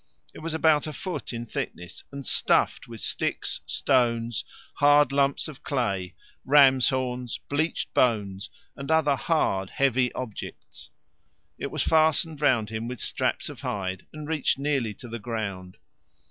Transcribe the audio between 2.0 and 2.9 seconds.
and stuffed